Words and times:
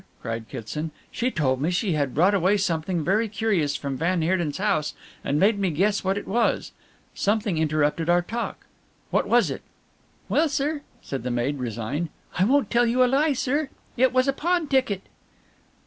cried 0.19 0.47
Kitson, 0.49 0.89
"she 1.11 1.29
told 1.29 1.61
me 1.61 1.69
she 1.69 1.91
had 1.93 2.15
brought 2.15 2.33
away 2.33 2.57
something 2.57 3.03
very 3.03 3.27
curious 3.29 3.75
from 3.75 3.97
van 3.97 4.23
Heerden's 4.23 4.57
house 4.57 4.95
and 5.23 5.39
made 5.39 5.59
me 5.59 5.69
guess 5.69 6.03
what 6.03 6.17
it 6.17 6.27
was. 6.27 6.71
Something 7.13 7.59
interrupted 7.59 8.09
our 8.09 8.23
talk 8.23 8.65
what 9.11 9.27
was 9.27 9.51
it?" 9.51 9.61
"Well, 10.27 10.49
sir," 10.49 10.81
said 11.03 11.21
the 11.21 11.29
maid, 11.29 11.59
resigned, 11.59 12.09
"I 12.39 12.45
won't 12.45 12.71
tell 12.71 12.87
you 12.87 13.03
a 13.03 13.05
lie, 13.05 13.33
sir. 13.33 13.69
It 13.95 14.11
was 14.11 14.27
a 14.27 14.33
pawn 14.33 14.65
ticket." 14.67 15.03